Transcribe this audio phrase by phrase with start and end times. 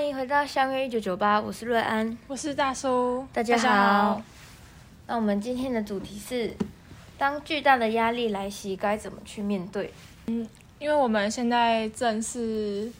[0.00, 4.22] 欢迎回到相约一九九八，我是瑞安，我是大叔，大家好。
[5.06, 6.56] 那我们今天的主题是：
[7.18, 9.92] 当巨大的压力来袭，该怎么去面对？
[10.28, 12.90] 嗯，因为我们现在正是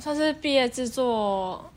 [0.00, 1.70] 算是毕业制作，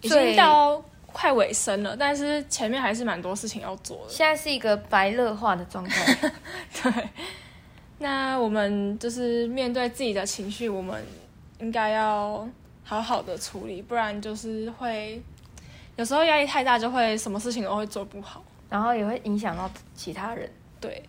[0.00, 4.10] 已经到快尾声了，但是前面还是蛮多事情要做的。
[4.10, 6.30] 现在是一个白热化的状态。
[6.80, 7.08] 对。
[7.98, 11.04] 那我们就是面对自己的情绪，我们
[11.58, 12.48] 应该要
[12.84, 15.20] 好好的处理，不然就是会
[15.96, 20.48] 有时候压力太大，就会什么事情都会做不好，然后也会影响到其他人。
[20.80, 21.02] 对，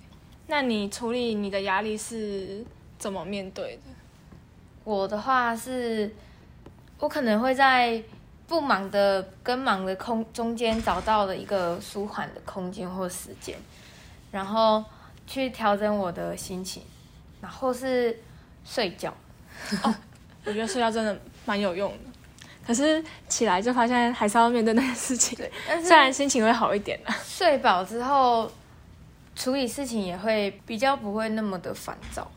[0.47, 2.65] 那你处理你的压力是
[2.97, 3.81] 怎么面对的？
[4.83, 6.11] 我的话是，
[6.97, 8.01] 我可能会在
[8.47, 13.55] 不忙的跟忙的空中间找到了一个舒缓的空间或时间，
[14.31, 14.83] 然后。
[15.27, 16.83] 去调整我的心情，
[17.41, 18.15] 然后是
[18.63, 19.11] 睡觉。
[19.81, 19.91] 哦，
[20.45, 21.97] 我觉得睡觉真的蛮有用的。
[22.65, 25.37] 可是起来就发现还是要面对那些事情。
[25.37, 27.15] 对，但是虽然心情会好一点了。
[27.23, 28.51] 睡饱之后，
[29.35, 32.29] 处理事情也会比较不会那么的烦躁。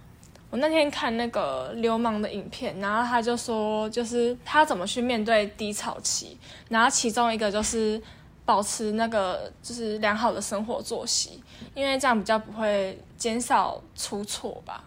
[0.50, 8.00] 我那天看那个流氓的影片，然后他就说，就是他怎么去面对低潮期，然后其中一个就是。
[8.48, 11.38] 保持那个就是良好的生活作息，
[11.74, 14.82] 因为这样比较不会减少出错吧？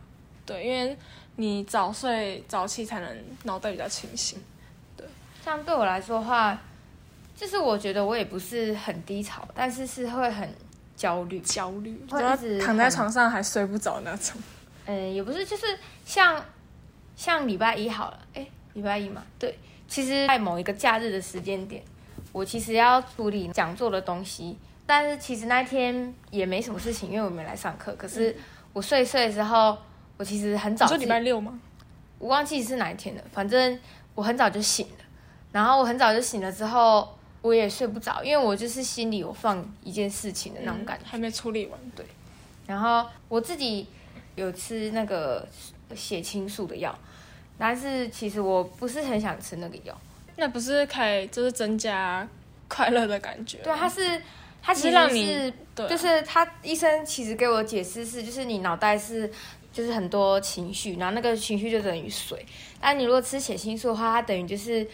[0.47, 0.97] 对，因为
[1.35, 4.39] 你早睡早起才能脑袋比较清醒。
[4.95, 5.05] 对，
[5.43, 6.57] 像对我来说的话，
[7.35, 10.53] 就是我觉得我也不是很低潮，但是是会很
[10.95, 14.41] 焦虑，焦虑，会一直躺在床上还睡不着那种。
[14.85, 15.65] 嗯，也不是，就是
[16.05, 16.43] 像
[17.15, 21.83] 像礼拜一好了，哎，礼拜一嘛，对，其实在某一个假日的时间点。
[22.33, 27.93] 我其实要处理讲座的东西，但是其实那天也没什么事情，因为我没来上课。
[27.97, 28.33] 可是
[28.71, 29.77] 我睡睡的时候，
[30.21, 30.85] 我其实很早。
[30.85, 31.59] 就礼拜六吗？
[32.19, 33.23] 我忘记是哪一天了。
[33.31, 33.79] 反正
[34.13, 35.03] 我很早就醒了，
[35.51, 41.79] 然后我很早就醒了之后，我也睡不着，因为我就是心里有放一件事情的那种感觉，还没处理完。
[41.95, 42.05] 对。
[42.67, 43.87] 然后我自己
[44.35, 45.47] 有吃那个
[45.95, 46.95] 血清素的药，
[47.57, 49.99] 但是其实我不是很想吃那个药。
[50.35, 52.27] 那不是可以就是增加
[52.67, 53.57] 快乐的感觉？
[53.63, 54.21] 对，它是，
[54.61, 59.31] 它其实是，让你对就是他医生其实给我解释是，就是你脑袋是
[59.71, 62.45] 就是很多情绪，然后那个情绪就等于水。
[62.79, 64.85] 但你如果吃血清素的话，它等于就是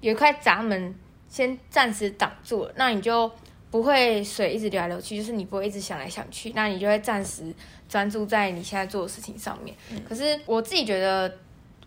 [0.00, 0.94] 有一块闸门
[1.28, 3.30] 先暂时挡住了，那你就
[3.70, 7.54] 不会水一直流来流去，就是你不会一直想来想去，那你就会暂时
[7.88, 9.76] 专注在你现在做的事情上面。
[9.90, 11.32] 嗯、可是我自己觉得，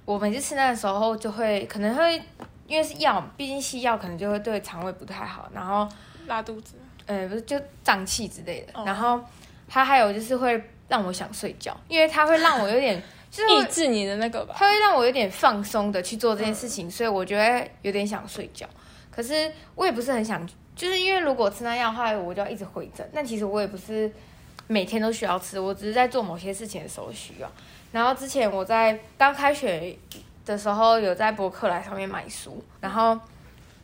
[0.05, 2.21] 我每次吃那个时候就会可能会。
[2.67, 5.87] 因为是药，毕竟西药可能就会对肠胃不太好，然后
[6.25, 6.73] 拉肚子，
[7.05, 8.73] 呃，不是就胀气之类的。
[8.73, 8.85] Oh.
[8.85, 9.21] 然后
[9.69, 18.67] 它还有就是会让我想睡觉，因为它会让我有点 就是抑制你的那个吧，它会让我有点放松的去做这件事情，嗯、所以我觉得有点想睡觉。
[19.11, 23.09] 可是我也不是很想，就是因为如果吃那药的话，我就要一直回诊。
[23.13, 24.11] 但其实我也不是
[24.67, 27.51] 每天都需要吃，我只是在做某些事情的时候需要。
[27.91, 29.97] 然后之前我在刚开学。
[30.47, 33.19] 的时候有在博客来上面买书，然后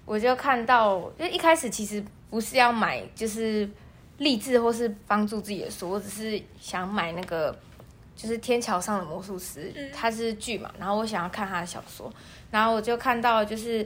[0.06, 3.70] 我就看到，就一开始其实不是要买就是
[4.24, 7.56] 励志或是帮助自己的书，我只是想买那个
[8.16, 12.12] 就是天桥上的魔术师，它是剧嘛，然后我想要看他的小说，
[12.50, 13.86] 然后我就看到就是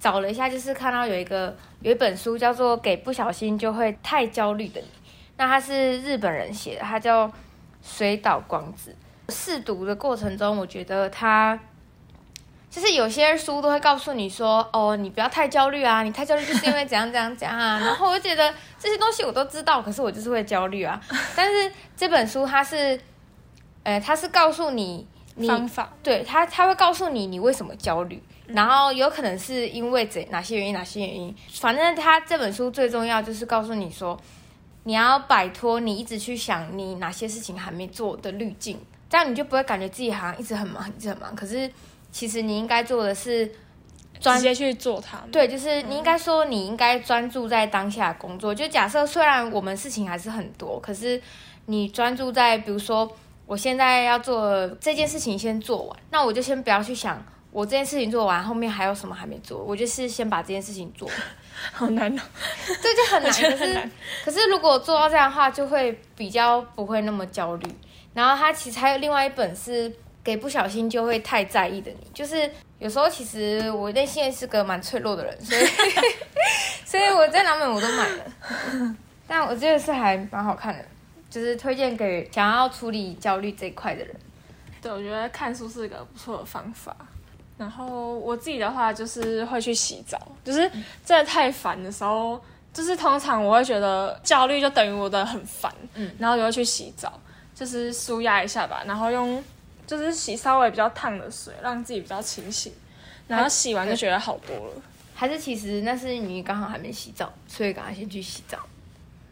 [0.00, 4.86] 找了一下，就是看到有一个有一本书叫做《给不小心就会太焦虑的你》，
[5.36, 7.30] 那他是日本人写的，他叫
[7.82, 8.96] 水岛光子。
[9.28, 11.58] 试读的过程中，我觉得他。
[12.70, 17.80] 就是有些书都会告诉你说，哦，你不要太焦虑啊，你太焦虑就是因为怎样怎样怎样啊。
[17.80, 21.00] 然后我就觉得这些东西我都知道，可是我就是会焦虑啊。
[21.34, 22.98] 但是这本书它是，
[23.82, 31.34] 呃，它是告诉你，你方法，对，它它会告诉你你为什么焦虑，然后有可能是因为怎哪些原因哪些原因。
[31.52, 34.16] 反正它这本书最重要就是告诉你说，
[34.84, 41.34] 你要摆脱你一直去想你哪些事情还没做的滤镜，这样你就不会感觉自己好像一直很忙，一直很忙。
[41.34, 41.68] 可是。
[42.12, 43.50] 其实你应该做的是
[44.20, 45.18] 专直接去做它。
[45.32, 48.54] 对，就是你应该说你应该专注在当下工作。
[48.54, 51.20] 就假设虽然我们事情还是很多，可是
[51.66, 53.10] 你专注在，比如说
[53.46, 61.16] 我现在要做这件事情先做完，那我就先不要去想我这件事情做完后面还有什么还没做，我就是先把这件事情做完。
[61.72, 62.22] 好难哦，
[62.82, 63.32] 这就很难。
[63.32, 63.90] 可是
[64.24, 67.66] 可是如果做到这样的话，就会比较不会那么焦虑。
[68.12, 69.90] 然后他其实还有另外一本是。
[70.22, 75.64] 给不小心就会太在意的你，就是有时候其实我内心也是个蛮脆弱的人，所以
[76.84, 78.96] 所以我这两本我都买了，
[79.26, 80.84] 但我觉得是还蛮好看的，
[81.30, 84.14] 就是推荐给想要处理焦虑这一块的人。
[84.82, 86.96] 对，我觉得看书是一个不错的方法。
[87.58, 90.60] 然后我自己的话就是会去洗澡，就是
[91.04, 92.40] 真的太烦的时候，
[92.72, 97.12] 就是通常我会觉得焦虑就等于我的很烦，嗯，然后就会去洗澡，
[97.54, 99.44] 就是舒压一下吧，然后用
[99.90, 102.72] 就是洗稍微比较烫的水，让自己比较清醒，
[103.26, 104.74] 然后洗完就觉得好多了。
[105.16, 108.56] 还是其实那是你刚好还没洗澡，所以赶快先去洗澡。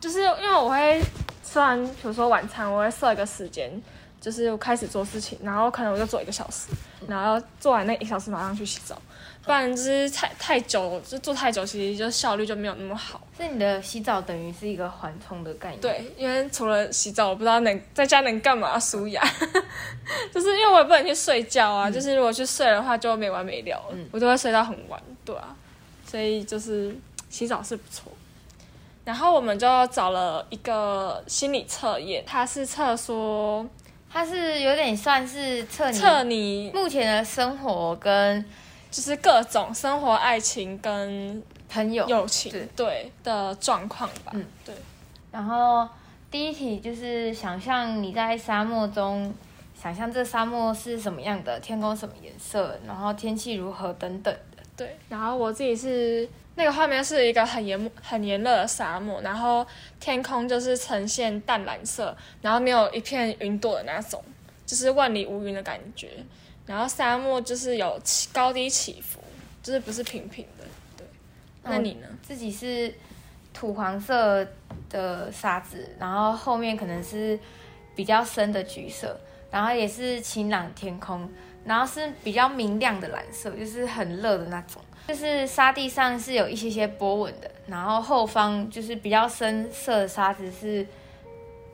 [0.00, 1.00] 就是因为我会
[1.44, 3.70] 吃完，比如说晚餐，我会设一个时间。
[4.20, 6.66] 就是我开始做事情，然后可能我就做一个小时，
[7.06, 9.00] 然后做完那一小时马上去洗澡，
[9.49, 13.19] 不然就是太太久，就做太久，其实就效率就没有那么好。
[13.35, 15.81] 所以你的洗澡等于是一个缓冲的概念。
[15.81, 19.25] 对，因为除了洗澡，我不知道能在家能干嘛，舒压。
[20.35, 25.56] 就是因为我也不能去睡觉啊，嗯、就是如果去睡的话就没完没了，嗯、我就会睡到很晚，对啊。
[26.06, 26.95] 所以就是
[27.31, 28.12] 洗澡是不错。
[29.06, 33.67] 然后我们就找了一个心理测验，它是测说。
[34.11, 38.43] 它是有点算是测测你目前的生活跟
[38.90, 44.32] 就是各种生活、爱情跟朋友、友情对，对的状况吧。
[44.35, 44.75] 嗯，对。
[45.31, 45.88] 然后
[46.31, 49.35] 第一题就是想象你在沙漠中，
[49.81, 54.62] 想象这沙漠是什么样的，天空什么颜色，然后天气如何等等的。
[54.76, 54.96] 对。
[55.08, 56.29] 然后我自己是。
[56.55, 59.64] 那个画面是一个很炎很炎热的沙漠，然后
[60.00, 64.20] 天空就是呈现淡蓝色，然后没有一片云朵的那种，
[64.67, 66.11] 就是万里无云的感觉。
[66.69, 69.19] 然后沙漠就是有起高低起伏，
[69.62, 70.65] 就是不是平平的。
[70.97, 71.06] 对，
[71.65, 72.06] 那你呢？
[72.23, 72.94] 自己是
[73.53, 74.47] 土黄色
[74.88, 77.37] 的沙子，然后后面可能是
[77.97, 79.19] 比较深的橘色，
[79.50, 81.29] 然后也是晴朗天空，
[81.65, 84.81] 然后是比较明亮的蓝色，就是很热的那种。
[85.09, 90.87] 就是沙地上是有一些些波纹的，然后后方就是比较深色的沙子是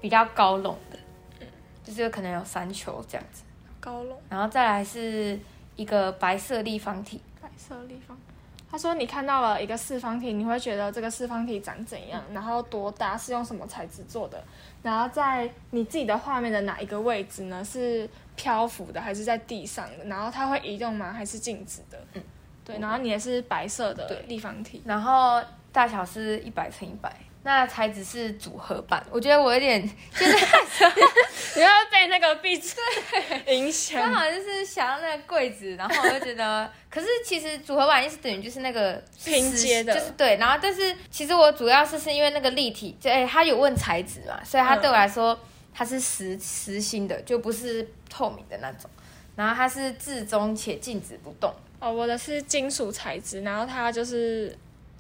[0.01, 0.99] 比较高隆的，
[1.41, 1.47] 嗯，
[1.83, 3.43] 就是可能有山丘这样子，
[3.85, 5.39] 高楼，然后再来是
[5.77, 8.17] 一个白色立方体，白色立方。
[8.71, 12.23] 他说你看到了一个四方体，你会觉得这个四方体长怎样？
[12.33, 13.17] 然后多大？
[13.17, 14.43] 是用什么材质做的？
[14.83, 17.63] 然后在你自己的画面的哪一个位置呢？
[17.65, 20.05] 是漂浮的还是在地上的？
[20.07, 21.13] 然后它会移动吗？
[21.13, 21.99] 还是静止的？
[22.15, 22.23] 嗯。
[22.65, 25.39] 对，然后你也是白色的立方体，然后
[25.71, 27.15] 大小是一百乘一百，
[27.45, 29.05] 那材质是组合版。
[29.11, 29.81] 我觉得我有点
[30.13, 30.33] 就是
[31.55, 32.75] 你要被那个壁纸
[33.47, 40.37] 影响，刚好就是想要那个柜子，然后我就觉得，可是其实组合版意思等于就是那个拼接的，就是对。
[40.39, 45.39] 然后但是其实我主要是是因为那个立体，就哎，它有问材质嘛，所以它对我来说
[45.73, 48.91] 它是实实心的，就不是透明的那种。
[49.37, 51.53] 然后它是至中且静止不动。
[51.81, 54.57] 哦，我的是金属材质，然后它就是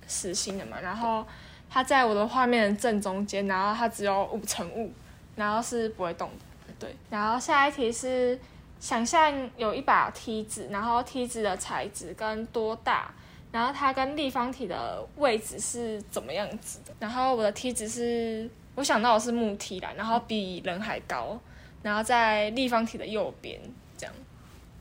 [0.06, 1.26] 实心的嘛，然后
[1.74, 4.92] 它在我的画面正中间，然后它只有五层雾，
[5.34, 6.30] 然后是不会动
[6.68, 6.94] 的，对。
[7.10, 8.38] 然后下一题是
[8.78, 13.12] 想象有一把梯子，然后梯子的材质跟多大，
[13.50, 16.94] 然后它跟立方体的位置是怎么样子的？
[17.00, 21.36] 然后我的梯子是，我想到的是木梯啦，然后比人还高，
[21.82, 23.60] 然后在立方体的右边
[23.98, 24.14] 这样。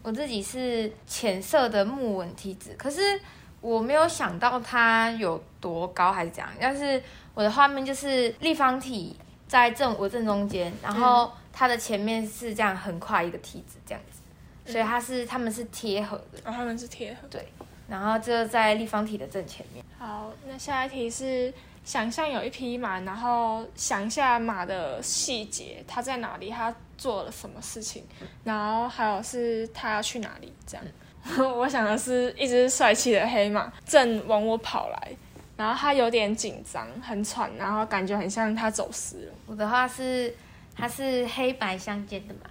[0.04, 3.20] 我自己是浅色的木纹梯子，可是
[3.64, 6.50] 我没有想到它有多高还是怎样。
[6.60, 7.02] 但是
[7.34, 9.16] 我的画面就是立方体
[9.48, 16.40] 在正我正中间，然后它的前面是这样横跨一个梯子这样子，所以它是它们是贴合的。
[16.44, 17.28] 哦，他们是贴合。
[17.30, 17.48] 对，
[17.88, 19.84] 然后就在立方体的正前面。
[19.98, 21.52] 好，那下一题是
[21.84, 26.52] 想象有一匹马，然后想一下马的细节，它在哪里？
[26.52, 26.72] 它。
[26.96, 28.02] 做了什么事情，
[28.46, 30.54] 然后还有是它要去哪里？
[30.66, 30.86] 这样，
[31.56, 35.12] 我想的是一只帅气的黑马正往我跑来，
[35.56, 39.34] 然后它有点紧张，很喘，然后感觉很像它走失了。
[39.46, 40.34] 我的话是，
[40.76, 42.42] 它是黑白相间的嘛，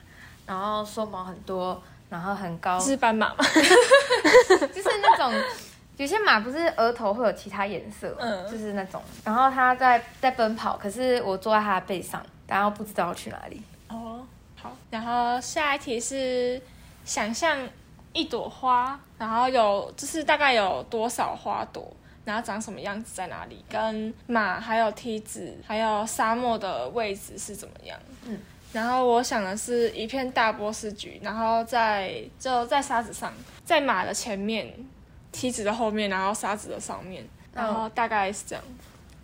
[0.46, 3.44] 然后鬃毛很多，然后很高，是斑马吗？
[4.74, 5.32] 就是那种
[5.98, 9.02] 有些马不是额头会有其他颜色，嗯，就是那种。
[9.24, 13.62] 然后它在在奔跑，可是我坐在它的背上，然后不知道去哪里。
[13.88, 14.24] 哦。
[14.60, 16.60] 好，然后下一题是
[17.04, 17.58] 想象
[18.12, 21.90] 一朵花，然后有就是大概有多少花朵，
[22.24, 27.98] 然后长什么样子，在哪里，跟马还有梯子还有沙漠的位置是怎么样？
[28.24, 28.38] 嗯，
[28.72, 33.32] 然后我想的是一片大波斯菊，然后在就在沙子上，
[33.64, 34.72] 在马的前面，
[35.30, 38.64] 梯子的后面，然后沙子的上面，然后大概是这样。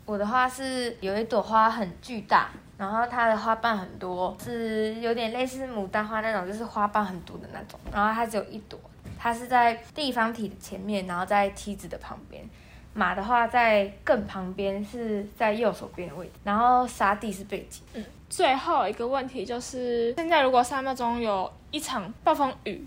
[0.06, 2.50] 我的话是有一朵花很巨大。
[2.78, 7.78] 然后它的花瓣很多，是有点类似牡丹花那种，就是花瓣很多的那种。
[7.92, 8.78] 然后它只有一朵，
[9.18, 12.48] 它是在立方体的前面，然后在梯子的旁边。
[12.94, 16.32] 马的话在更旁边，是在右手边的位置。
[16.42, 17.82] 然后沙地是背景。
[17.94, 22.84] 嗯，最后一个问题就是，现在如果沙漠中有一场暴风雨，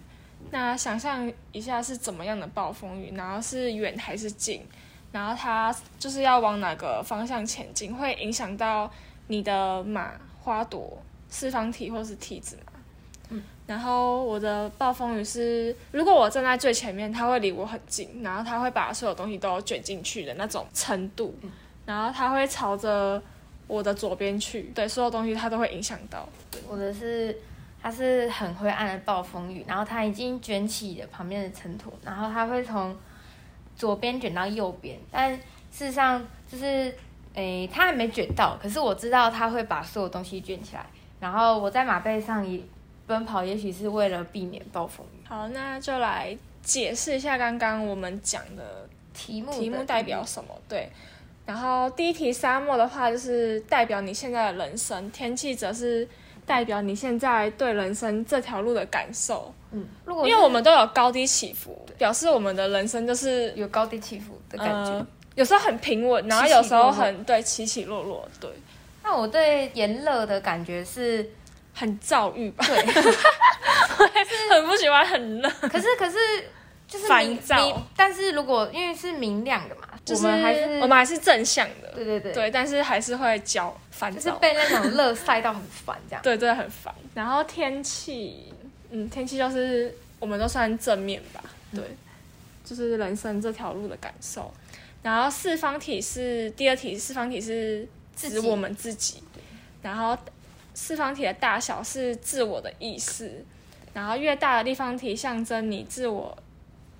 [0.50, 4.66] 那想象一下是怎么样的暴风雨，然后是远还是近，
[5.14, 8.92] 然后它就是要往哪个方向前进，会影响到
[9.32, 10.12] 你的马、
[10.42, 12.74] 花朵、四方体或是梯子嘛？
[13.30, 13.44] 嗯。
[13.66, 21.50] 然后我的暴风雨是，如果我站在最前面，它会离我很近，然后它会把所有东西都卷进去的那种程度，嗯、
[21.86, 23.22] 然后它会朝着
[23.68, 26.28] 我的左边去，对，所有东西它都会影响到。
[26.52, 27.36] 对，我的是。
[27.84, 32.96] 它是很灰暗的暴风雨，然后它已经卷起了旁边的尘土，然后它会从
[33.76, 35.34] 左边卷到右边，但
[35.72, 36.94] 事实上就是，
[37.34, 40.86] 诶，他还没卷到，可是我知道他会把所有东西卷起来，
[41.20, 42.60] 然后我在马背上也
[43.08, 45.28] 奔跑，也许是为了避免暴风雨。
[45.28, 50.50] 好，那就来解释一下刚刚我们讲的题目，题目代表什么？
[50.68, 50.90] 对，
[51.46, 56.08] 然后第一题沙漠的话就是代表你现在的人生，天气则是。
[56.44, 68.50] 代表你现在对人生这条路的感受，嗯，如果因为我们都有高低起伏，表示我们的人生就是有高低起伏的感觉，呃、有时候很平稳，然后有时候很对起起落落，对。
[69.04, 71.28] 那我对炎热的感觉是
[71.74, 72.66] 很躁郁吧？
[72.68, 72.76] 对，
[74.52, 75.50] 很不喜欢很热。
[75.50, 76.18] 可是可是
[76.88, 79.82] 就是烦躁，但是如果因为是明亮的嘛。
[80.04, 86.24] 就是我们还是我们还是正向的，对对对，对，但是还是会焦烦躁，就是被那种热晒到很烦这样。
[86.24, 86.92] 对对，很烦。
[87.14, 88.52] 然后天气，
[88.90, 91.98] 嗯，天气就是我们都算正面吧，对，嗯、
[92.66, 94.52] 就是人生这条路的感受。
[95.04, 99.24] 然后四方体是第二题，四方体是指我们自己，
[99.82, 100.18] 然后
[100.74, 103.44] 四方体的大小是自我的意识，
[103.94, 106.38] 然后越大的立方体象征你自我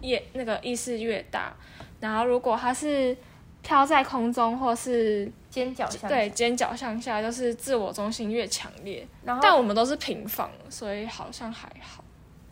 [0.02, 1.54] 越那个意识越大。
[2.00, 3.16] 然后，如果它是
[3.62, 9.08] 飘在空中，或是尖角向对尖角向下，就是自我中心越强烈。
[9.24, 12.04] 然后，但我们都是平放，所以好像还好。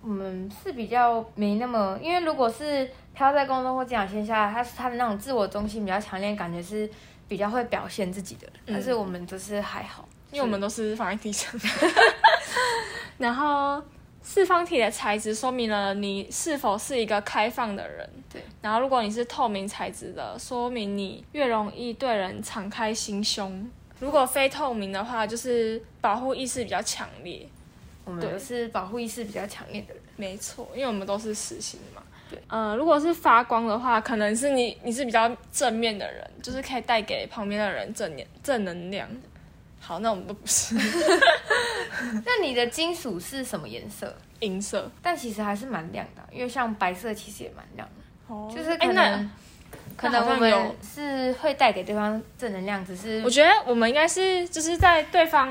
[0.03, 2.87] 我们是比较没那么，因为如果是
[3.19, 6.89] 飘在公众或尖角向下，它是它的那种自我中心比较强烈，感觉是
[7.27, 8.47] 比较会表现自己的。
[8.67, 11.53] 嗯、但是我们就是还好，因为我们都是放在地上。
[13.19, 13.83] 然后。
[14.21, 18.07] 四方体的材质说明了你是否是一个开放的人。
[18.31, 18.43] 对。
[18.61, 23.67] 然后，如果你是透明材质的，说明你越容易对人敞开心胸。
[23.99, 27.47] 如果非透明的话，就是保护意识比较强烈。
[28.05, 30.03] 我们都是保护意识比较强烈的人。
[30.17, 32.03] 没错，因为我们都是实心嘛。
[32.29, 32.39] 对。
[32.47, 39.07] 呃，如果是发光的话，可能是你你是比较正面的人，就是可以带给旁边的人正能正能量。
[39.79, 40.75] 好，那我们都不是。
[42.25, 44.15] 那你的金属是什么颜色？
[44.41, 48.33] 银色，但其实还是蛮亮的，因为像白色其实也蛮亮的。
[48.33, 49.29] 哦，就是可能、欸、
[49.97, 55.49] 可能我们是会带给对方正能量，只是我觉得我们应该是就是在对方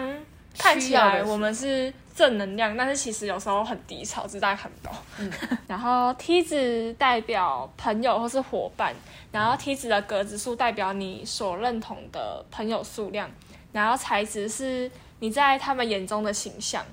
[0.56, 4.92] 看起来我们是正能量，但是其实有时候很低潮，只是大家看不到。
[5.20, 5.30] 嗯，
[5.68, 8.92] 然后梯子代表朋友或是伙伴，
[9.30, 13.30] 然后梯子的格子数代表你所认同的朋友数量。
[13.70, 16.84] 然后材质是你在他们眼中的形象，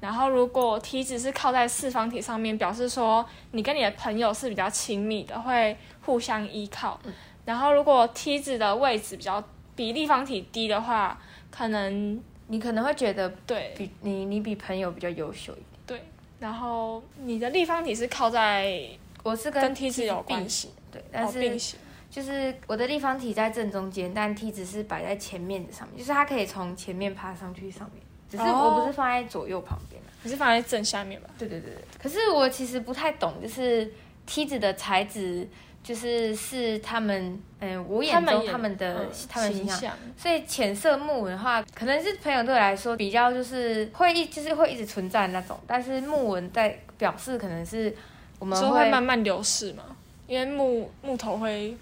[0.00, 6.98] 然后如果梯子是靠在四方体上面，表示说你跟你的朋友是比较亲密的，会互相依靠。
[7.44, 9.40] 然后如果梯子的位置比较
[9.76, 11.16] 比立方体低的话，
[11.50, 12.20] 可能
[12.54, 15.66] 你可能会觉得对，比你你比朋友比较优秀一点。
[15.84, 16.02] 对，
[16.38, 18.88] 然后你的立方体是靠在，
[19.24, 21.76] 我是跟梯子有关系，对，但是。
[22.08, 31.28] 就是我的立方体在正中间，但梯子是摆在前面的上面，就是它可以从前面爬上去上面，只是我不是放在左右旁边，你是放在正下面吧？
[31.36, 31.82] 对对对对。
[32.00, 33.92] 可是我其实不太懂，就是
[34.26, 35.48] 梯子的材质，
[35.84, 39.92] 就是是他们，嗯，我眼中他们的他们形象。
[40.16, 47.94] 所以浅色木纹的话，可能是朋友对我来说比较就是会一就是会一直存在的那种，但是木纹在表示可能是
[48.40, 49.84] 我们会，会慢慢流逝嘛，
[50.26, 51.76] 因为木木头会。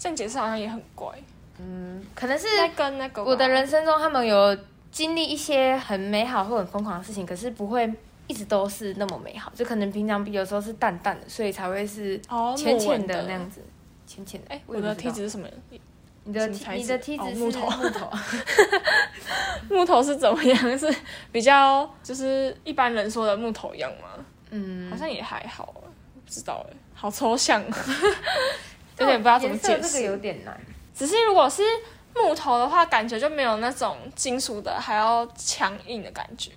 [0.00, 1.08] 这样解释好像也很怪，
[1.58, 4.56] 嗯，可能是跟那个我的人生中，他们有
[4.92, 7.92] 经历一些很美好或很疯狂的事情，可是不会
[8.28, 12.16] 一直都是那么美好，就可能平常比有时候是淡淡的，所以才会是
[12.56, 13.60] 浅浅的那样子，
[14.06, 14.46] 浅浅的。
[14.50, 15.48] 哎，我的梯子是什么？
[16.24, 18.10] 你的你的梯子是木头，木头，
[19.70, 20.78] 木头是怎么样？
[20.78, 20.94] 是
[21.32, 24.08] 比较就是一般人说的木头一样吗？
[24.50, 25.74] 嗯，好像也还好，
[26.24, 27.62] 不知道哎，好抽象。
[28.98, 30.60] 有点不知道怎么解释，这个有点难。
[30.94, 31.62] 只是如果是
[32.14, 36.50] 木头的话，感觉就没有那种金属的还要强硬的感觉。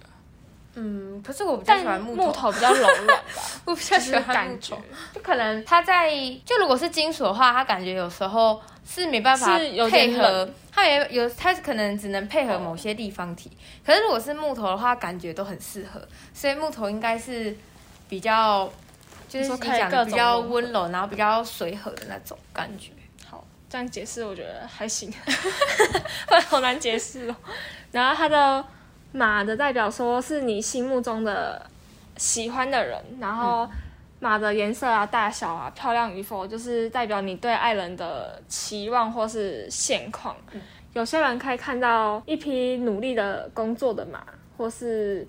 [0.75, 3.13] 嗯，可是我比较喜欢木头，木头比较柔软吧。
[3.65, 4.75] 我比较喜欢感觉，
[5.13, 6.09] 就可能它在
[6.45, 9.57] 就如果是金属的话，它感觉有时候是没办法
[9.89, 13.51] 配合，它也有它可能只能配合某些立方体。
[13.85, 16.01] 可是如果是木头的话，感觉都很适合，
[16.33, 17.55] 所以木头应该是
[18.07, 18.71] 比较，
[19.27, 22.91] 就是你讲的比较温柔，嗯、然后比较随和的那种感觉。
[23.29, 25.13] 好，这样解释我觉得还行，
[26.47, 27.35] 好难解释哦。
[27.91, 28.63] 然后它的
[29.11, 31.65] 马的代表说是你心目中的
[32.17, 33.67] 喜欢的人，然后
[34.19, 40.35] 马的颜色啊、大小啊、漂亮与否，就是代表你对爱人的期望或是现况。
[40.53, 40.61] 嗯、
[40.93, 44.23] 有些人可以看到一匹努力的工作的马，
[44.57, 45.27] 或是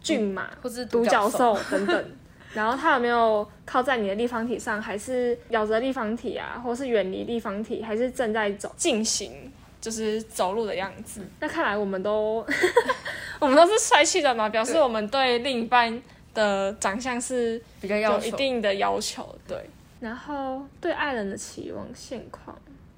[0.00, 2.04] 骏马，嗯、或是独角兽等等。
[2.52, 9.52] 然后它有没有靠在你的立方体上，还是咬着立方体啊，或是远离立方体，还是正在走进行？
[9.80, 11.26] 就是走路的样子。
[11.40, 12.44] 那看来我们都，
[13.40, 16.02] 我们都是帅气的嘛，表示我们对另一半
[16.34, 19.34] 的长相是比较有一定的要求。
[19.48, 19.68] 对，
[20.00, 22.56] 然后对爱人的期望现况。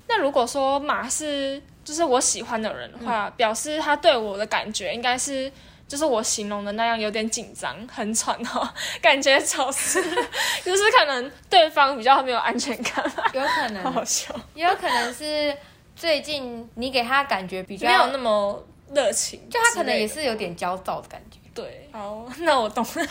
[0.09, 5.51] 那如果说马是就是我喜欢的人的话，嗯、表示他对我的感觉应该是
[5.89, 8.69] 就是我形容的那样，有点紧张、很喘哦，
[9.01, 10.03] 感觉潮湿，
[10.65, 13.03] 就是可能对方比较没有安全感。
[13.33, 15.57] 有可能，好好笑，也有可能是。
[16.03, 18.61] 最近你给他感觉比较没有那么
[18.93, 21.39] 热情，就他可能也是有点焦躁的感觉。
[21.55, 23.07] 对，好，那我懂了。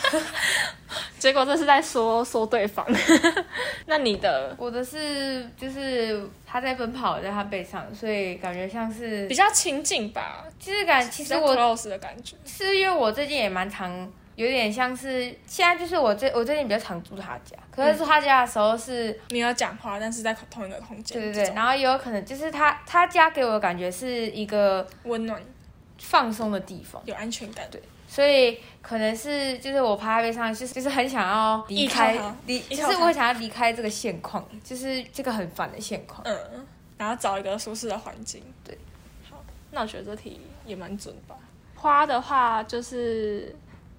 [1.18, 2.86] 结果这是在说说对方。
[3.86, 10.44] 那你的，我的是就是他在奔跑，在他背上，所以感觉像是比较亲近吧。
[10.60, 14.06] 其实感，其实我 close 的感觉，是因为我最近也蛮常。
[14.34, 21.20] 有点像是现在，就是我最我最近比较常住他家，可是住他家的时候是没有讲话，但是在同一个空间。
[21.20, 25.38] 对对对，然后也有可能就是他他家给我的感觉是一个温暖、
[25.98, 27.66] 放松的地方，有安全感。
[27.70, 36.22] 对，所以可能是就是我趴在背上，就是就是很想要离开离，就是我想要离开这个现况，就是这个很烦的现况。
[36.24, 38.42] 嗯，然后找一个舒适的环境。
[38.64, 38.78] 对，
[39.30, 41.36] 好，那我觉得这题也蛮准吧。
[41.74, 43.54] 花的话就是。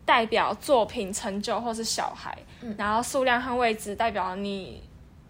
[0.06, 4.84] 代表作品成就或是小孩，嗯、然后数量和位置代表你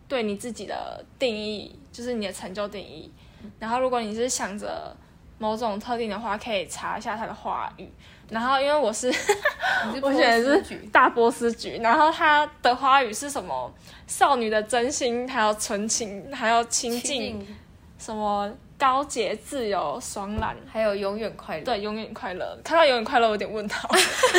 [0.07, 3.11] 对你自己的定义，就是你的成就定义。
[3.43, 4.95] 嗯、然后如果你是想着
[5.37, 7.87] 某种特定的话，可以查一下它的花语。
[8.29, 9.31] 然后因为我是，是
[10.01, 13.71] 我选的是大波斯菊，然后它的花语是什么？
[14.07, 17.45] 少女的真心，还有纯情，还有亲近，
[17.99, 18.51] 什么？
[18.83, 21.63] 高洁、自由、爽朗，还有永远快乐。
[21.63, 22.59] 对，永远快乐。
[22.65, 23.87] 看到永远快乐，我有点问号。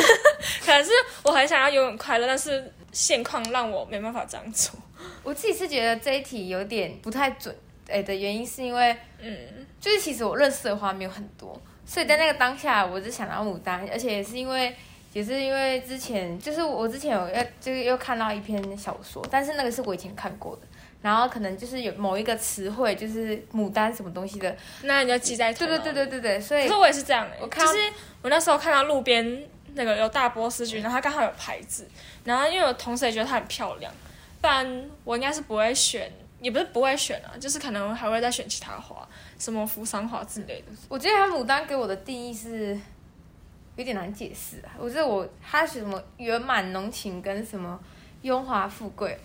[0.63, 0.91] 可能是
[1.23, 4.79] 我很想要永远快乐，但是现况让我没办法这样做。
[5.23, 7.55] 我自己是觉得这一题有点不太准，
[7.89, 14.75] 哎的原因是因为，嗯，就是其实我认识的花没有很多，所以在那个当下，我只想到牡丹，而且也是因为，
[15.11, 20.61] 也是因为之前，就是我之前有要，就是又看到一篇小说，但是那个是我以前看过的。
[21.05, 27.79] 然后可能就是有某一个词汇，就是牡丹什么东西的，那你就记在对对对对对对，所以可是我也是这样哎、欸，我看就是
[28.23, 31.87] 我那时候看到路边那个有大波斯菊，然后它刚好有牌子，
[32.23, 33.93] 然后因为我同时也觉得它很漂亮，
[34.41, 40.75] 不然我应该是不会选，也不是不会选啊，就是可能还会再选其他花，什么扶桑花之类的。
[40.89, 42.75] 我觉得它牡丹给我的定义是
[43.75, 47.79] 有点难解释啊，我觉得我它是什么圆满浓情跟什么
[48.23, 49.15] 雍华富贵。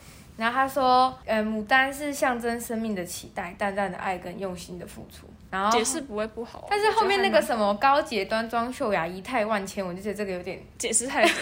[0.40, 5.26] 然后他说，呃，牡丹是象征生命的期待，淡淡的爱跟用心的付出。
[5.50, 11.32] 然后解释不会不好，但是后面那个什么高洁端庄秀雅仪态万千，我就觉得这个有点 解释太多。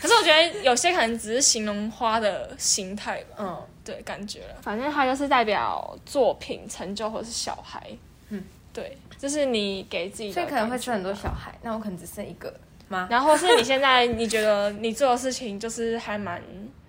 [0.00, 3.36] 可是我觉得有些可能只是形容花的形态吧。
[3.38, 4.54] 嗯，对，感觉了。
[4.62, 7.82] 反正它就是代表作品成就或是小孩。
[8.28, 10.34] 嗯，对，就是你给自己的。
[10.34, 12.54] 所以可能会生很多小孩，那我可能只剩一个
[12.86, 13.08] 吗？
[13.10, 16.40] 然后是你现在你觉得你做的事情就是还蛮。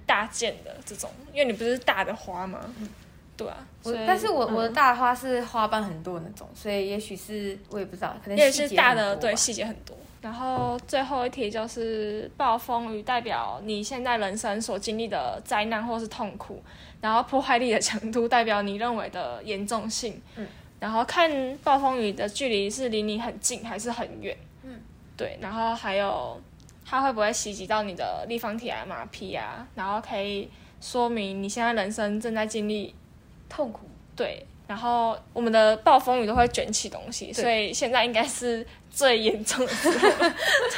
[0.10, 2.60] 大件的这种，因为你不是大的花吗？
[2.80, 2.90] 嗯、
[3.38, 9.96] 对啊，我但是我、嗯、我的大的花是花瓣很多那种，所以也许是我也不知道，可能也是大的，对，细节很多。
[10.22, 16.60] 然后最后一题就是暴风雨，代表你现在人生所经历的灾难或是痛苦，
[17.02, 20.20] 然后破坏力的强度代表你认为的严重性。
[20.38, 20.48] 嗯，
[20.80, 24.36] 然后看暴风雨的距离是离你很近还是很远？
[24.64, 24.82] 嗯，
[25.16, 26.42] 对，然后还有。
[26.90, 29.68] 它会不会袭击到你的立方体啊、马匹啊？
[29.76, 30.50] 然后可以
[30.82, 32.96] 说明你现在人生正在经历
[33.48, 33.82] 痛苦。
[34.16, 40.10] 对，然后我们的暴风雨都会卷起东西，所以现在应该是最严重的时候。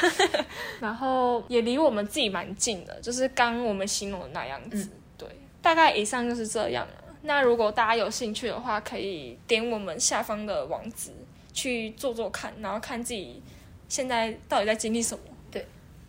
[0.82, 4.84] 然后也离我们自己蛮近的，就是刚我们形容的那样子。
[4.84, 5.30] 嗯、对，
[5.62, 6.94] 大概以上就是这样了。
[7.22, 11.12] 那如果大家有兴趣的话，可以点我们下方的网址
[11.54, 13.42] 去做做看，然后看自己
[13.88, 15.24] 现在到底在经历什么。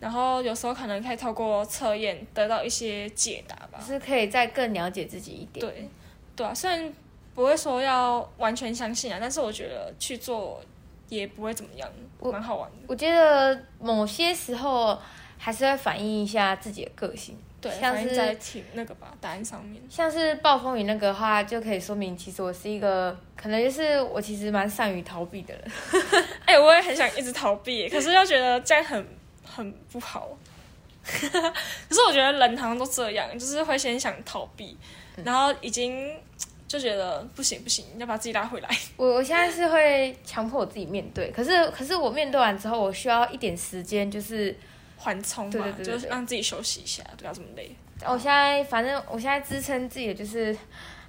[0.03, 5.65] 然后有时候可能可以透过测验得到一些解答吧，是可以再更了解自己一点。
[5.65, 5.89] 对，
[6.35, 6.93] 对啊，虽然
[7.33, 10.61] 不会说要完全相信啊，但是我觉得去做
[11.07, 11.89] 也不会怎么样，
[12.19, 12.77] 蛮好玩的。
[12.87, 14.99] 我觉得某些时候
[15.37, 17.37] 还是会反映一下自己的个性。
[17.61, 25.63] 对，像是在题那个吧答案上面，像是暴风雨那个的话，就可以说明其实我是一个，可能就是我其实蛮善于逃避的人。
[26.43, 29.07] 哎、欸，我也很想一直逃避，可是又觉得这样很
[29.55, 30.29] 很不好。
[31.03, 34.77] 可是我觉得人好像都这样，就是会先想逃避，
[35.23, 36.17] 然后已经
[36.67, 38.69] 就觉得不行不行，要把自己拉回来。
[38.97, 44.55] 我我现在是会强迫我自己面对，可是可是我面对完之后，我需要一点时间，就是。
[44.95, 47.75] 缓冲嘛，对对对对对，就是让自己休息一下，不要这么累。
[48.05, 50.55] 我现在反正我现在支撑自己的就是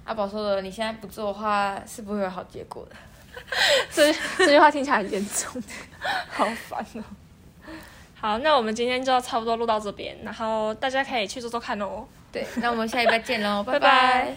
[0.03, 2.95] 阿宝说的，你现在不做的话是不会有好结果的。
[3.89, 5.63] 这这句话听起来很严重，
[6.27, 7.03] 好烦哦。
[8.25, 12.03] 好，那我们今天就差不多录到这边，然后大家可以去做做看哦。
[12.31, 14.35] 对，那我们下礼拜见喽， 拜拜。